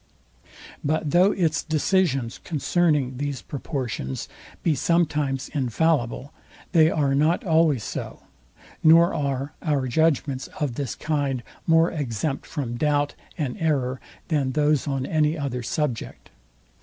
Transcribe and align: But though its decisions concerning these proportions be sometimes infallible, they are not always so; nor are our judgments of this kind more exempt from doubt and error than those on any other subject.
But 0.83 1.11
though 1.11 1.31
its 1.31 1.61
decisions 1.63 2.39
concerning 2.39 3.17
these 3.17 3.43
proportions 3.43 4.27
be 4.63 4.73
sometimes 4.73 5.49
infallible, 5.49 6.33
they 6.71 6.89
are 6.89 7.13
not 7.13 7.43
always 7.43 7.83
so; 7.83 8.23
nor 8.83 9.13
are 9.13 9.53
our 9.61 9.87
judgments 9.87 10.47
of 10.59 10.73
this 10.73 10.95
kind 10.95 11.43
more 11.67 11.91
exempt 11.91 12.47
from 12.47 12.77
doubt 12.77 13.13
and 13.37 13.55
error 13.59 14.01
than 14.29 14.53
those 14.53 14.87
on 14.87 15.05
any 15.05 15.37
other 15.37 15.61
subject. 15.61 16.31